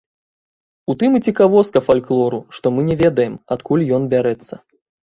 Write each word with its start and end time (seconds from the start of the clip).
У 0.93 0.95
тым 1.03 1.11
і 1.19 1.21
цікавостка 1.31 1.79
фальклору, 1.91 2.39
што 2.59 2.75
мы 2.77 2.89
не 2.89 2.95
ведаем, 3.07 3.33
адкуль 3.59 3.89
ён 4.01 4.13
бярэцца. 4.17 4.53